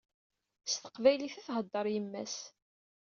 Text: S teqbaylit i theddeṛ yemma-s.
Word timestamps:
S 0.71 0.73
teqbaylit 0.81 1.35
i 1.39 1.41
theddeṛ 1.47 1.85
yemma-s. 1.93 2.35